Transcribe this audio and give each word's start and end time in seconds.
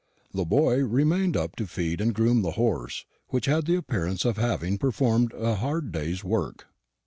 The 0.33 0.45
boy 0.45 0.79
remained 0.83 1.37
up 1.37 1.55
to 1.57 1.67
feed 1.67 2.01
and 2.01 2.11
groom 2.15 2.41
the 2.41 2.53
horse, 2.53 3.05
which 3.27 3.45
had 3.45 3.67
the 3.67 3.75
appearance 3.75 4.25
of 4.25 4.37
having 4.37 4.79
performed 4.79 5.31
a 5.33 5.53
hard 5.57 5.91
day's 5.91 6.23
work. 6.23 6.65